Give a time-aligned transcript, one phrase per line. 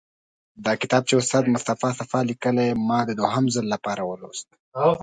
[0.65, 4.47] دا کتاب چې استاد مصطفی صفا لیکلی، ما د دوهم ځل لپاره ولوست.